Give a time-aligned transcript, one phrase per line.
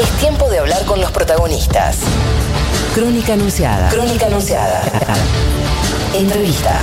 [0.00, 1.98] Es tiempo de hablar con los protagonistas.
[2.94, 3.90] Crónica anunciada.
[3.90, 4.82] Crónica anunciada.
[6.14, 6.80] Entrevista.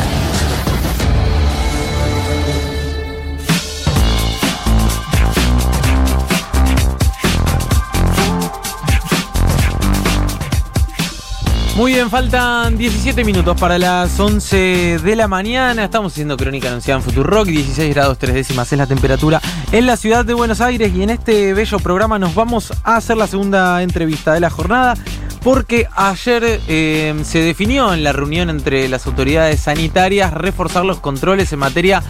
[11.79, 15.85] Muy bien, faltan 17 minutos para las 11 de la mañana.
[15.85, 17.47] Estamos haciendo crónica anunciada en Rock.
[17.47, 19.39] 16 grados 3 décimas es la temperatura
[19.71, 20.91] en la ciudad de Buenos Aires.
[20.93, 24.95] Y en este bello programa nos vamos a hacer la segunda entrevista de la jornada.
[25.41, 31.53] Porque ayer eh, se definió en la reunión entre las autoridades sanitarias reforzar los controles
[31.53, 32.03] en materia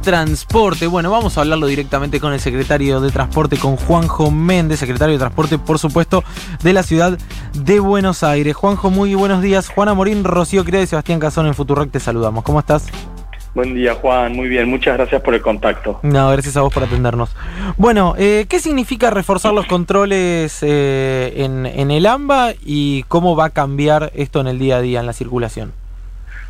[0.00, 0.86] transporte.
[0.86, 5.18] Bueno, vamos a hablarlo directamente con el secretario de Transporte, con Juanjo Méndez, secretario de
[5.18, 6.22] Transporte, por supuesto,
[6.62, 7.18] de la ciudad
[7.54, 8.54] de Buenos Aires.
[8.54, 9.68] Juanjo, muy buenos días.
[9.68, 12.44] Juana Morín, Rocío Crea y Sebastián Cazón en Futurock te saludamos.
[12.44, 12.86] ¿Cómo estás?
[13.54, 14.34] Buen día, Juan.
[14.34, 14.68] Muy bien.
[14.68, 16.00] Muchas gracias por el contacto.
[16.02, 17.34] No, gracias a vos por atendernos.
[17.76, 23.46] Bueno, eh, ¿qué significa reforzar los controles eh, en, en el AMBA y cómo va
[23.46, 25.72] a cambiar esto en el día a día, en la circulación?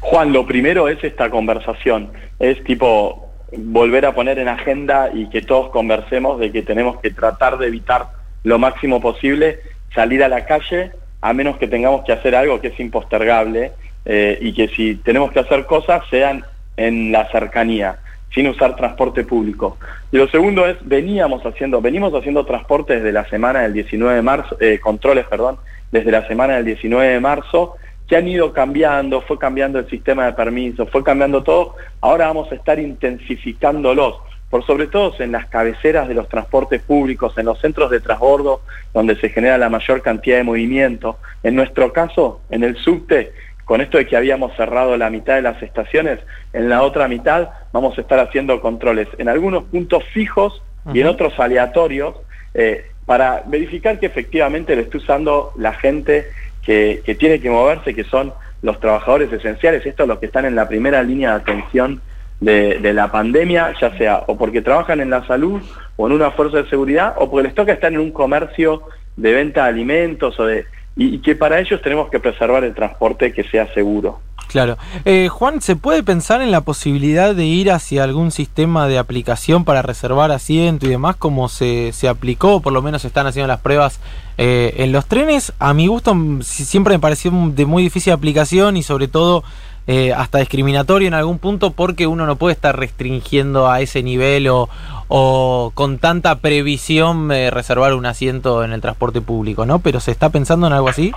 [0.03, 2.11] Juan, lo primero es esta conversación.
[2.41, 7.11] Es tipo volver a poner en agenda y que todos conversemos de que tenemos que
[7.11, 8.09] tratar de evitar
[8.43, 9.61] lo máximo posible
[9.95, 13.73] salir a la calle a menos que tengamos que hacer algo que es impostergable
[14.05, 16.45] eh, y que si tenemos que hacer cosas sean
[16.77, 17.99] en la cercanía,
[18.35, 19.79] sin usar transporte público.
[20.11, 24.23] Y lo segundo es, veníamos haciendo, venimos haciendo transporte desde la semana del 19 de
[24.23, 25.59] marzo, eh, controles, perdón,
[25.93, 27.77] desde la semana del 19 de marzo,
[28.13, 32.53] que han ido cambiando, fue cambiando el sistema de permisos, fue cambiando todo, ahora vamos
[32.53, 34.17] a estar intensificándolos,
[34.51, 38.61] por sobre todo en las cabeceras de los transportes públicos, en los centros de transbordo,
[38.93, 41.17] donde se genera la mayor cantidad de movimiento.
[41.43, 43.33] En nuestro caso, en el subte,
[43.65, 46.19] con esto de que habíamos cerrado la mitad de las estaciones,
[46.53, 51.07] en la otra mitad vamos a estar haciendo controles en algunos puntos fijos y en
[51.07, 52.15] otros aleatorios,
[52.53, 56.27] eh, para verificar que efectivamente lo esté usando la gente
[56.65, 58.33] que, tiene que moverse, que son
[58.63, 62.01] los trabajadores esenciales, estos los que están en la primera línea de atención
[62.41, 65.63] de, la pandemia, ya sea o porque trabajan en la salud
[65.97, 68.83] o en una fuerza de seguridad, o porque les toca estar en un comercio
[69.17, 73.33] de venta de alimentos o de y, que para ellos tenemos que preservar el transporte
[73.33, 74.21] que sea seguro.
[74.53, 74.77] Claro.
[75.07, 79.65] Eh, Juan, ¿se puede pensar en la posibilidad de ir hacia algún sistema de aplicación
[79.65, 83.61] para reservar asiento y demás como se, se aplicó, por lo menos están haciendo las
[83.61, 83.99] pruebas
[84.37, 85.55] eh, en los trenes?
[85.59, 89.43] A mi gusto siempre me pareció de muy difícil aplicación y sobre todo
[89.87, 94.49] eh, hasta discriminatorio en algún punto porque uno no puede estar restringiendo a ese nivel
[94.49, 94.69] o,
[95.09, 99.79] o con tanta previsión eh, reservar un asiento en el transporte público, ¿no?
[99.79, 101.11] Pero ¿se está pensando en algo así?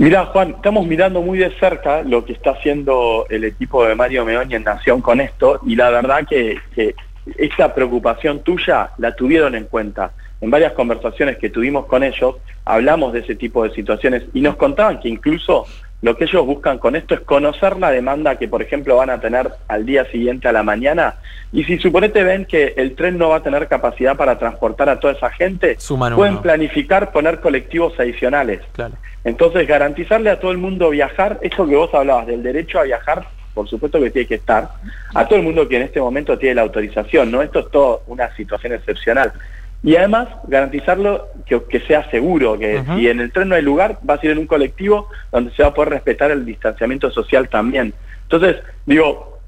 [0.00, 4.24] Mira, Juan, estamos mirando muy de cerca lo que está haciendo el equipo de Mario
[4.24, 6.94] Meoni en Nación con esto y la verdad que, que
[7.36, 10.12] esa preocupación tuya la tuvieron en cuenta.
[10.40, 14.56] En varias conversaciones que tuvimos con ellos hablamos de ese tipo de situaciones y nos
[14.56, 15.66] contaban que incluso
[16.00, 19.20] lo que ellos buscan con esto es conocer la demanda que, por ejemplo, van a
[19.20, 21.16] tener al día siguiente a la mañana.
[21.52, 24.98] Y si suponete ven que el tren no va a tener capacidad para transportar a
[24.98, 25.76] toda esa gente,
[26.14, 28.60] pueden planificar poner colectivos adicionales.
[29.24, 33.26] Entonces, garantizarle a todo el mundo viajar, eso que vos hablabas del derecho a viajar,
[33.54, 34.68] por supuesto que tiene que estar,
[35.14, 37.42] a todo el mundo que en este momento tiene la autorización, ¿no?
[37.42, 39.32] Esto es todo una situación excepcional
[39.82, 44.14] y además garantizarlo que, sea seguro, que si en el tren no hay lugar, va
[44.14, 47.94] a ser en un colectivo donde se va a poder respetar el distanciamiento social también.
[48.24, 49.39] Entonces, digo,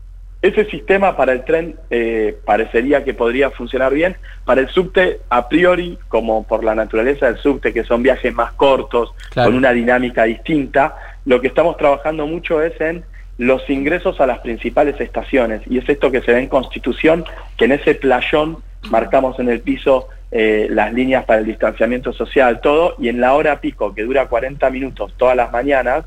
[0.43, 5.49] ese sistema para el tren eh, parecería que podría funcionar bien, para el subte a
[5.49, 10.25] priori, como por la naturaleza del subte, que son viajes más cortos, con una dinámica
[10.25, 13.05] distinta, lo que estamos trabajando mucho es en
[13.39, 17.25] los ingresos a las principales estaciones, y es esto que se ve en Constitución,
[17.57, 18.59] que en ese playón
[18.91, 23.35] marcamos en el piso eh, las líneas para el distanciamiento social, todo, y en la
[23.35, 26.05] hora pico, que dura 40 minutos todas las mañanas,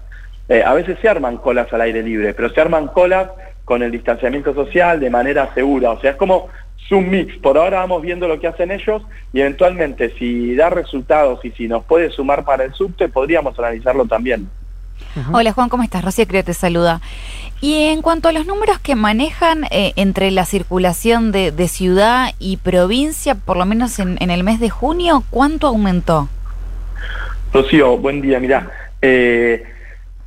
[0.50, 3.30] eh, a veces se arman colas al aire libre, pero se arman colas
[3.66, 6.50] con el distanciamiento social de manera segura, o sea, es como
[6.92, 9.02] un mix, por ahora vamos viendo lo que hacen ellos
[9.34, 14.06] y eventualmente si da resultados y si nos puede sumar para el subte, podríamos analizarlo
[14.06, 14.48] también.
[15.32, 16.04] Hola Juan, ¿cómo estás?
[16.04, 17.02] Rocío Crea te saluda.
[17.62, 22.58] Y en cuanto a los números que manejan eh, entre la circulación de, ciudad y
[22.58, 26.30] provincia, por lo menos en, el mes de junio, ¿cuánto aumentó?
[27.54, 28.40] Rocío, buen día.
[28.40, 28.70] Mira,
[29.02, 29.64] eh,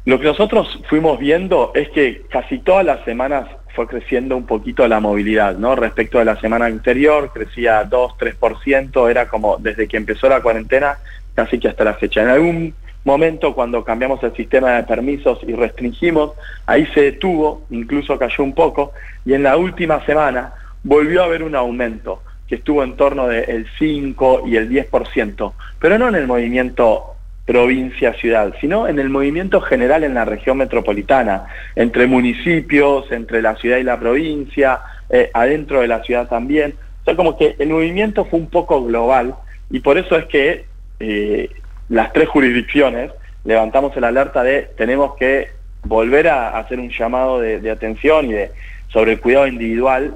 [0.09, 4.89] lo que nosotros fuimos viendo es que casi todas las semanas fue creciendo un poquito
[4.89, 5.77] la movilidad, ¿no?
[5.77, 10.97] Respecto a la semana anterior, crecía 2, 3%, era como desde que empezó la cuarentena,
[11.35, 12.23] casi que hasta la fecha.
[12.23, 12.75] En algún
[13.05, 16.33] momento cuando cambiamos el sistema de permisos y restringimos,
[16.65, 18.93] ahí se detuvo, incluso cayó un poco,
[19.27, 22.23] y en la última semana volvió a haber un aumento.
[22.49, 27.18] que estuvo en torno del 5 y el 10%, pero no en el movimiento
[27.49, 31.47] provincia-ciudad, sino en el movimiento general en la región metropolitana,
[31.77, 36.75] entre municipios, entre la ciudad y la provincia, eh, adentro de la ciudad también.
[37.01, 39.35] O sea, como que el movimiento fue un poco global
[39.71, 40.67] y por eso es que
[41.01, 41.49] eh,
[41.89, 43.13] las tres jurisdicciones
[43.45, 45.49] levantamos el alerta de tenemos que
[45.85, 48.51] volver a hacer un llamado de, atención y de,
[48.89, 50.15] sobre el cuidado individual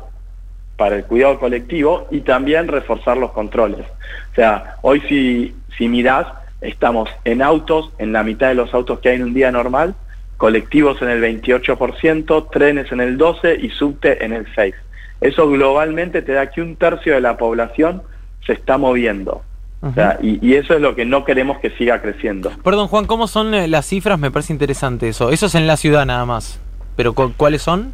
[0.76, 3.86] para el cuidado colectivo y también reforzar los controles.
[4.32, 6.26] O sea, hoy si, si mirás,
[6.62, 9.94] estamos en autos, en la mitad de los autos que hay en un día normal,
[10.36, 14.74] colectivos en el 28%, trenes en el 12% y subte en el 6%.
[15.20, 18.02] Eso globalmente te da que un tercio de la población
[18.44, 19.42] se está moviendo.
[20.20, 22.50] y, eso es lo que no queremos que siga creciendo.
[22.64, 24.18] Perdón, Juan, ¿cómo son eh, las cifras?
[24.18, 25.30] Me parece interesante eso.
[25.30, 26.60] Eso es en la ciudad nada más.
[26.96, 27.92] ¿Pero cuáles son?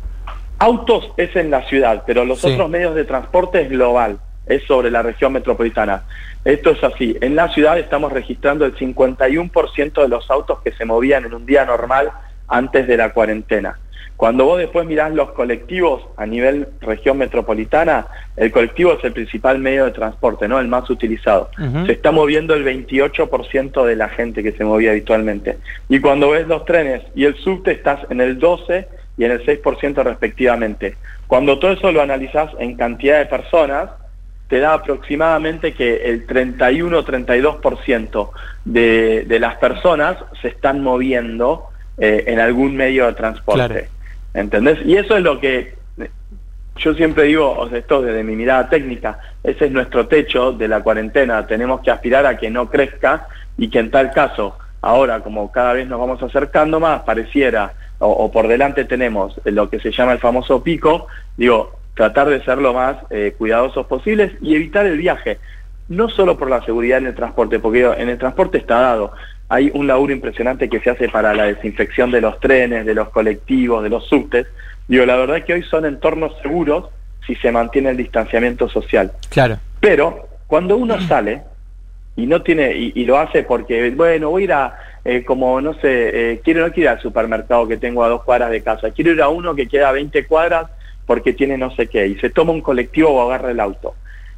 [0.59, 4.90] Autos es en la ciudad, pero los otros medios de transporte es global es sobre
[4.90, 6.04] la región metropolitana.
[6.44, 7.16] Esto es así.
[7.20, 11.46] En la ciudad estamos registrando el 51% de los autos que se movían en un
[11.46, 12.10] día normal
[12.48, 13.78] antes de la cuarentena.
[14.18, 19.60] Cuando vos después mirás los colectivos a nivel región metropolitana, el colectivo es el principal
[19.60, 20.58] medio de transporte, ¿no?
[20.58, 21.50] El más utilizado.
[21.86, 25.58] Se está moviendo el 28% de la gente que se movía habitualmente.
[25.88, 29.46] Y cuando ves los trenes y el subte estás en el 12 y en el
[29.46, 30.96] 6% respectivamente.
[31.28, 33.90] Cuando todo eso lo analizás en cantidad de personas,
[34.48, 38.30] te da aproximadamente que el 31-32%
[38.64, 41.66] de, de las personas se están moviendo
[41.98, 43.88] eh, en algún medio de transporte.
[44.32, 44.78] ¿Entendés?
[44.84, 45.76] Y eso es lo que
[46.76, 50.68] yo siempre digo, o sea, esto desde mi mirada técnica, ese es nuestro techo de
[50.68, 51.44] la cuarentena.
[51.46, 55.72] Tenemos que aspirar a que no crezca y que en tal caso, ahora como cada
[55.72, 60.12] vez nos vamos acercando más, pareciera, o, o por delante tenemos lo que se llama
[60.12, 64.98] el famoso pico, digo, tratar de ser lo más eh, cuidadosos posibles y evitar el
[64.98, 65.38] viaje,
[65.88, 69.12] no solo por la seguridad en el transporte, porque en el transporte está dado,
[69.48, 73.08] hay un laburo impresionante que se hace para la desinfección de los trenes, de los
[73.08, 74.46] colectivos, de los subtes,
[74.86, 76.84] digo, la verdad es que hoy son entornos seguros
[77.26, 79.10] si se mantiene el distanciamiento social.
[79.28, 79.58] Claro.
[79.80, 81.42] Pero cuando uno sale
[82.14, 85.74] y no tiene y, lo hace porque bueno voy a ir a eh, como no
[85.74, 88.90] sé eh, quiero no quiero ir al supermercado que tengo a dos cuadras de casa
[88.90, 90.68] quiero ir a uno que queda a 20 cuadras
[91.08, 93.94] porque tiene no sé qué, y se toma un colectivo o agarra el auto.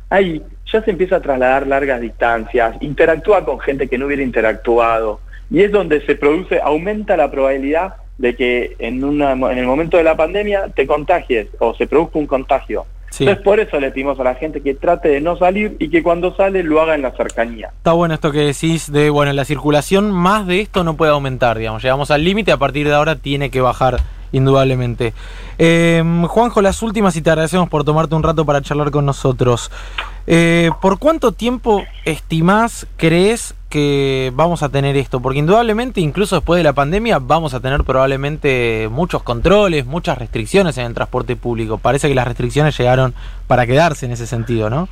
[0.08, 0.40] Ahí
[0.72, 5.20] ya se empieza a trasladar largas distancias, interactúa con gente que no hubiera interactuado,
[5.50, 9.96] y es donde se produce, aumenta la probabilidad de que en, una, en el momento
[9.96, 12.86] de la pandemia te contagies o se produzca un contagio.
[13.18, 16.04] Entonces por eso le pedimos a la gente que trate de no salir y que
[16.04, 17.72] cuando sale lo haga en la cercanía.
[17.76, 21.58] Está bueno esto que decís de, bueno, la circulación más de esto no puede aumentar,
[21.58, 23.96] digamos, llegamos al límite, a partir de ahora tiene que bajar
[24.32, 25.12] indudablemente.
[25.58, 29.70] Eh, Juanjo, las últimas y te agradecemos por tomarte un rato para charlar con nosotros.
[30.26, 35.20] Eh, ¿Por cuánto tiempo estimás, crees que vamos a tener esto?
[35.20, 40.78] Porque indudablemente, incluso después de la pandemia, vamos a tener probablemente muchos controles, muchas restricciones
[40.78, 41.78] en el transporte público.
[41.78, 43.14] Parece que las restricciones llegaron
[43.46, 44.88] para quedarse en ese sentido, ¿no?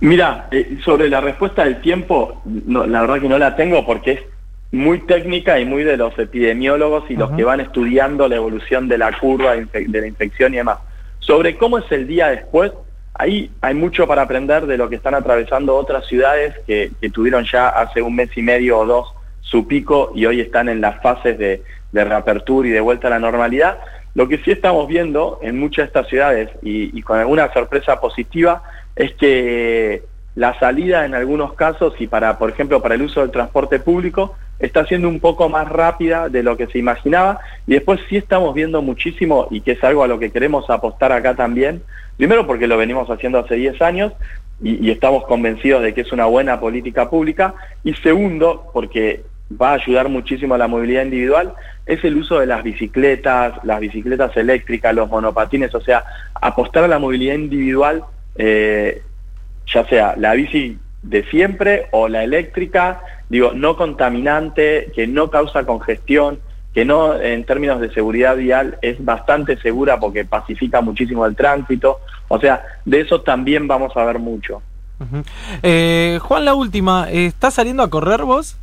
[0.00, 4.20] Mira, eh, sobre la respuesta del tiempo, la verdad que no la tengo porque es
[4.70, 8.98] muy técnica y muy de los epidemiólogos y los que van estudiando la evolución de
[8.98, 10.78] la curva de la infección y demás.
[11.20, 12.72] Sobre cómo es el día después,
[13.14, 17.68] ahí hay mucho para aprender de lo que están atravesando otras ciudades que, tuvieron ya
[17.68, 21.38] hace un mes y medio o dos su pico y hoy están en las fases
[21.38, 21.62] de,
[21.92, 23.78] reapertura y de vuelta a la normalidad.
[24.14, 27.98] Lo que sí estamos viendo en muchas de estas ciudades y, y con alguna sorpresa
[27.98, 28.62] positiva
[28.94, 30.02] es que
[30.34, 34.36] la salida en algunos casos y para, por ejemplo, para el uso del transporte público,
[34.58, 37.40] está siendo un poco más rápida de lo que se imaginaba.
[37.66, 41.12] Y después sí estamos viendo muchísimo y que es algo a lo que queremos apostar
[41.12, 41.82] acá también,
[42.16, 44.12] primero porque lo venimos haciendo hace 10 años
[44.62, 47.54] y, estamos convencidos de que es una buena política pública.
[47.84, 51.54] Y segundo porque va a ayudar muchísimo a la movilidad individual,
[51.86, 56.88] es el uso de las bicicletas, las bicicletas eléctricas, los monopatines, o sea, apostar a
[56.88, 58.04] la movilidad individual,
[58.36, 59.02] eh,
[59.72, 65.64] ya sea la bici de siempre o la eléctrica, digo, no contaminante, que no causa
[65.64, 66.38] congestión,
[66.74, 72.00] que no en términos de seguridad vial es bastante segura porque pacifica muchísimo el tránsito.
[72.28, 74.62] O sea, de eso también vamos a ver mucho.
[75.62, 78.56] Eh, Juan, la última, ¿estás saliendo a correr vos?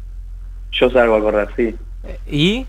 [0.72, 1.76] Yo salgo a correr, sí.
[2.30, 2.68] ¿Y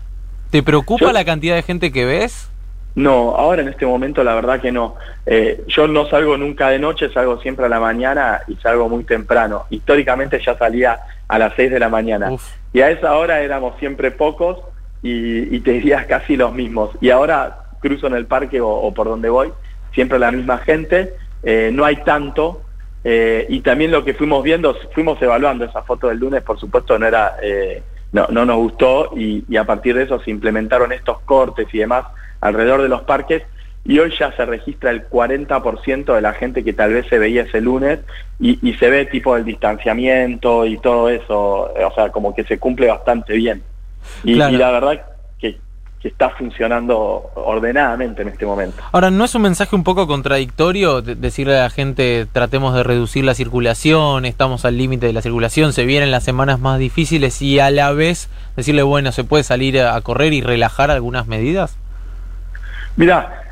[0.49, 2.49] te preocupa la cantidad de gente que ves?
[2.97, 4.95] No, ahora en este momento la verdad que no.
[5.23, 9.03] Eh, yo no salgo nunca de noche, salgo siempre a la mañana y salgo muy
[9.03, 9.67] temprano.
[9.69, 12.31] Históricamente ya salía a las 6 de la mañana.
[12.73, 14.57] Y a esa hora éramos siempre pocos
[15.03, 16.89] y, te dirías casi los mismos.
[16.99, 19.53] Y ahora cruzo en el parque o, por donde voy,
[19.93, 21.13] siempre la misma gente.
[21.43, 22.63] Eh, no hay tanto,
[23.03, 26.97] Eh, y también lo que fuimos viendo, fuimos evaluando esa foto del lunes, por supuesto
[26.97, 27.37] no era,
[28.11, 32.05] no, no, nos gustó y, a partir de eso se implementaron estos cortes y demás
[32.41, 33.43] alrededor de los parques
[33.85, 37.43] y hoy ya se registra el 40% de la gente que tal vez se veía
[37.43, 37.99] ese lunes
[38.39, 42.87] y, se ve tipo el distanciamiento y todo eso, o sea, como que se cumple
[42.87, 43.63] bastante bien.
[44.23, 45.01] Y, y la verdad
[45.39, 45.57] que
[46.01, 48.77] que está funcionando ordenadamente en este momento.
[48.91, 53.25] Ahora, ¿no es un mensaje un poco contradictorio decirle a la gente tratemos de reducir
[53.25, 57.59] la circulación, estamos al límite de la circulación, se vienen las semanas más difíciles y
[57.59, 61.77] a la vez decirle, bueno, se puede salir a correr y relajar algunas medidas?
[62.97, 63.43] Mira,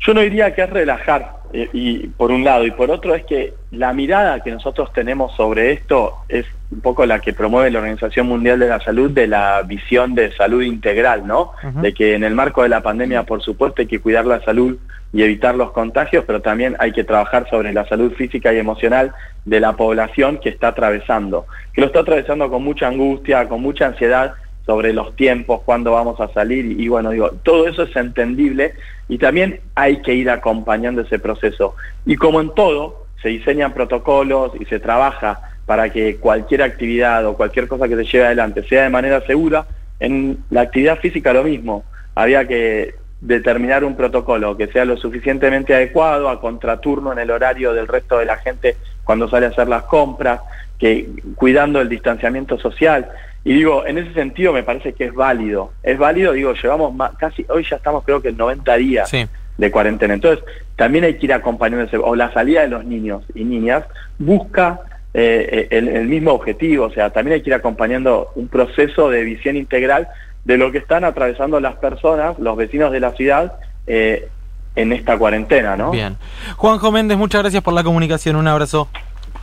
[0.00, 3.24] yo no diría que es relajar, eh, y por un lado, y por otro es
[3.24, 7.78] que la mirada que nosotros tenemos sobre esto es un poco la que promueve la
[7.78, 11.52] Organización Mundial de la Salud de la visión de salud integral, ¿no?
[11.80, 14.76] De que en el marco de la pandemia, por supuesto, hay que cuidar la salud
[15.12, 19.14] y evitar los contagios, pero también hay que trabajar sobre la salud física y emocional
[19.44, 23.86] de la población que está atravesando, que lo está atravesando con mucha angustia, con mucha
[23.86, 24.34] ansiedad
[24.68, 28.74] sobre los tiempos, cuándo vamos a salir, y, y bueno, digo, todo eso es entendible
[29.08, 31.74] y también hay que ir acompañando ese proceso.
[32.04, 37.34] Y como en todo, se diseñan protocolos y se trabaja para que cualquier actividad o
[37.34, 39.66] cualquier cosa que se lleve adelante sea de manera segura,
[40.00, 41.84] en la actividad física lo mismo.
[42.14, 47.72] Había que determinar un protocolo que sea lo suficientemente adecuado a contraturno en el horario
[47.72, 50.42] del resto de la gente cuando sale a hacer las compras,
[50.78, 53.08] que cuidando el distanciamiento social.
[53.48, 55.72] Y digo, en ese sentido me parece que es válido.
[55.82, 60.12] Es válido, digo, llevamos casi, hoy ya estamos creo que en 90 días de cuarentena.
[60.12, 60.44] Entonces,
[60.76, 63.84] también hay que ir acompañándose, o la salida de los niños y niñas
[64.18, 64.80] busca
[65.14, 69.56] eh, el, mismo objetivo, o sea, también hay que ir acompañando un proceso de visión
[69.56, 70.08] integral
[70.44, 73.54] de lo que están atravesando las personas, los vecinos de la ciudad,
[73.86, 74.28] eh,
[74.76, 75.90] en esta cuarentena, ¿no?
[75.90, 76.16] Bien.
[76.56, 78.88] Juanjo Méndez, muchas gracias por la comunicación, un abrazo.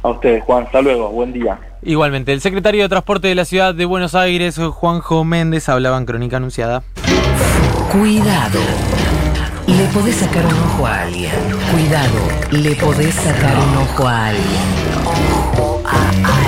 [0.06, 1.58] A ustedes, Juan, hasta luego, buen día.
[1.82, 6.06] Igualmente, el secretario de Transporte de la Ciudad de Buenos Aires, Juanjo Méndez, hablaba en
[6.06, 6.84] Crónica Anunciada.
[7.92, 8.60] Cuidado.
[9.66, 11.32] Le podés sacar un ojo a alguien.
[11.72, 12.20] Cuidado,
[12.52, 14.46] le podés sacar un ojo a alguien.
[15.08, 16.45] Ojo a alguien.